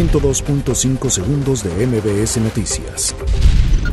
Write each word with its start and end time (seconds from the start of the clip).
102.5 0.00 1.10
segundos 1.10 1.62
de 1.62 1.86
MBS 1.86 2.38
Noticias. 2.38 3.14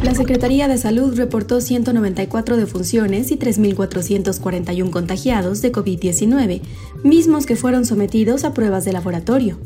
La 0.02 0.16
Secretaría 0.16 0.70
de 0.70 0.78
Salud 0.78 1.18
reportó 1.18 1.60
194 1.60 2.56
defunciones 2.56 3.30
y 3.32 3.38
3.441 3.38 4.90
contagiados 4.90 5.62
de 5.62 5.74
COVID-19, 5.74 6.62
mismos 7.04 7.46
que 7.46 7.58
fueron 7.58 7.86
sometidos 7.86 8.46
a 8.46 8.54
pruebas 8.54 8.86
de 8.86 8.94
laboratorio. 8.94 9.58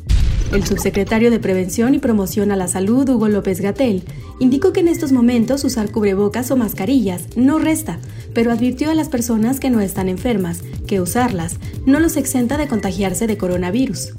El 0.52 0.66
subsecretario 0.66 1.30
de 1.30 1.40
Prevención 1.40 1.94
y 1.94 2.00
Promoción 2.00 2.52
a 2.52 2.56
la 2.56 2.68
Salud, 2.68 3.08
Hugo 3.08 3.28
López 3.28 3.62
Gatel, 3.62 4.02
indicó 4.40 4.74
que 4.74 4.80
en 4.80 4.88
estos 4.88 5.12
momentos 5.12 5.64
usar 5.64 5.92
cubrebocas 5.92 6.50
o 6.50 6.58
mascarillas 6.58 7.26
no 7.36 7.60
resta, 7.60 8.00
pero 8.34 8.52
advirtió 8.52 8.90
a 8.90 8.96
las 8.96 9.10
personas 9.10 9.60
que 9.60 9.70
no 9.70 9.80
están 9.80 10.10
enfermas 10.10 10.62
que 10.88 11.02
usarlas 11.02 11.58
no 11.86 12.00
los 12.00 12.18
exenta 12.18 12.58
de 12.58 12.68
contagiarse 12.68 13.28
de 13.28 13.38
coronavirus. 13.38 14.14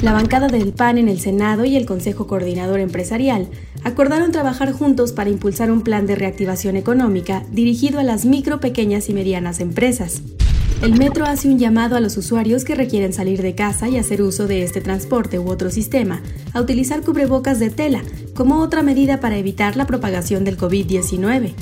La 0.00 0.12
bancada 0.12 0.46
del 0.46 0.72
PAN 0.72 0.96
en 0.96 1.08
el 1.08 1.18
Senado 1.18 1.64
y 1.64 1.76
el 1.76 1.84
Consejo 1.84 2.28
Coordinador 2.28 2.78
Empresarial 2.78 3.48
acordaron 3.82 4.30
trabajar 4.30 4.70
juntos 4.70 5.10
para 5.10 5.28
impulsar 5.28 5.72
un 5.72 5.82
plan 5.82 6.06
de 6.06 6.14
reactivación 6.14 6.76
económica 6.76 7.44
dirigido 7.50 7.98
a 7.98 8.04
las 8.04 8.24
micro, 8.24 8.60
pequeñas 8.60 9.08
y 9.08 9.12
medianas 9.12 9.58
empresas. 9.58 10.22
El 10.82 10.96
metro 10.96 11.24
hace 11.24 11.48
un 11.48 11.58
llamado 11.58 11.96
a 11.96 12.00
los 12.00 12.16
usuarios 12.16 12.64
que 12.64 12.76
requieren 12.76 13.12
salir 13.12 13.42
de 13.42 13.56
casa 13.56 13.88
y 13.88 13.96
hacer 13.96 14.22
uso 14.22 14.46
de 14.46 14.62
este 14.62 14.80
transporte 14.80 15.40
u 15.40 15.48
otro 15.48 15.68
sistema 15.72 16.22
a 16.52 16.60
utilizar 16.60 17.02
cubrebocas 17.02 17.58
de 17.58 17.70
tela 17.70 18.02
como 18.34 18.60
otra 18.60 18.84
medida 18.84 19.18
para 19.18 19.36
evitar 19.36 19.76
la 19.76 19.88
propagación 19.88 20.44
del 20.44 20.56
COVID-19. 20.56 21.54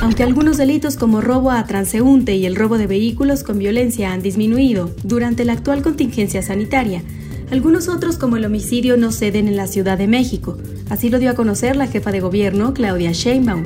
Aunque 0.00 0.22
algunos 0.22 0.56
delitos 0.56 0.96
como 0.96 1.20
robo 1.20 1.50
a 1.50 1.66
transeúnte 1.66 2.34
y 2.36 2.46
el 2.46 2.56
robo 2.56 2.78
de 2.78 2.86
vehículos 2.86 3.42
con 3.42 3.58
violencia 3.58 4.14
han 4.14 4.22
disminuido 4.22 4.90
durante 5.02 5.44
la 5.44 5.52
actual 5.52 5.82
contingencia 5.82 6.40
sanitaria, 6.40 7.02
algunos 7.50 7.88
otros, 7.88 8.16
como 8.16 8.36
el 8.36 8.44
homicidio, 8.44 8.96
no 8.96 9.12
ceden 9.12 9.48
en 9.48 9.56
la 9.56 9.66
Ciudad 9.66 9.98
de 9.98 10.06
México. 10.06 10.56
Así 10.88 11.10
lo 11.10 11.18
dio 11.18 11.30
a 11.30 11.34
conocer 11.34 11.76
la 11.76 11.88
jefa 11.88 12.12
de 12.12 12.20
gobierno, 12.20 12.74
Claudia 12.74 13.12
Sheinbaum. 13.12 13.64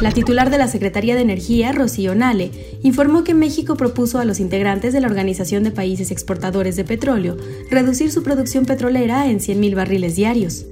La 0.00 0.10
titular 0.10 0.50
de 0.50 0.58
la 0.58 0.68
Secretaría 0.68 1.14
de 1.14 1.22
Energía, 1.22 1.72
Rocío 1.72 2.14
Nale, 2.14 2.50
informó 2.82 3.24
que 3.24 3.32
México 3.32 3.76
propuso 3.76 4.18
a 4.18 4.26
los 4.26 4.40
integrantes 4.40 4.92
de 4.92 5.00
la 5.00 5.06
Organización 5.06 5.64
de 5.64 5.70
Países 5.70 6.10
Exportadores 6.10 6.76
de 6.76 6.84
Petróleo 6.84 7.38
reducir 7.70 8.12
su 8.12 8.22
producción 8.22 8.66
petrolera 8.66 9.30
en 9.30 9.38
100.000 9.38 9.74
barriles 9.74 10.16
diarios 10.16 10.66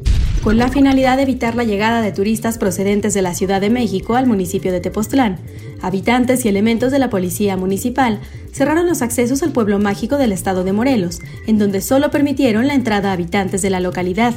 con 0.44 0.58
la 0.58 0.68
finalidad 0.68 1.16
de 1.16 1.22
evitar 1.22 1.54
la 1.54 1.64
llegada 1.64 2.02
de 2.02 2.12
turistas 2.12 2.58
procedentes 2.58 3.14
de 3.14 3.22
la 3.22 3.32
Ciudad 3.32 3.62
de 3.62 3.70
México 3.70 4.14
al 4.14 4.26
municipio 4.26 4.72
de 4.72 4.80
Tepoztlán. 4.80 5.38
Habitantes 5.80 6.44
y 6.44 6.48
elementos 6.48 6.92
de 6.92 6.98
la 6.98 7.08
Policía 7.08 7.56
Municipal 7.56 8.20
cerraron 8.52 8.86
los 8.86 9.00
accesos 9.00 9.42
al 9.42 9.52
pueblo 9.52 9.78
mágico 9.78 10.18
del 10.18 10.32
estado 10.32 10.62
de 10.62 10.74
Morelos, 10.74 11.22
en 11.46 11.58
donde 11.58 11.80
solo 11.80 12.10
permitieron 12.10 12.66
la 12.66 12.74
entrada 12.74 13.08
a 13.08 13.12
habitantes 13.14 13.62
de 13.62 13.70
la 13.70 13.80
localidad. 13.80 14.34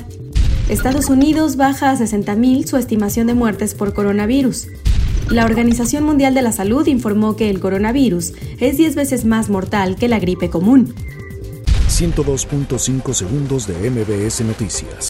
Estados 0.70 1.10
Unidos 1.10 1.58
baja 1.58 1.92
a 1.92 1.98
60.000 1.98 2.66
su 2.66 2.78
estimación 2.78 3.28
de 3.28 3.34
muertes 3.34 3.76
por 3.76 3.94
coronavirus. 3.94 4.68
La 5.30 5.44
Organización 5.44 6.06
Mundial 6.06 6.34
de 6.34 6.42
la 6.42 6.54
Salud 6.54 6.88
informó 6.88 7.36
que 7.36 7.50
el 7.50 7.60
coronavirus 7.60 8.32
es 8.62 8.78
10 8.78 8.96
veces 8.96 9.26
más 9.26 9.50
mortal 9.50 9.98
que 9.98 10.08
la 10.08 10.20
gripe 10.20 10.50
común. 10.50 10.94
102.5 11.90 13.14
segundos 13.14 13.68
de 13.68 13.90
MBS 13.90 14.42
Noticias. 14.42 15.06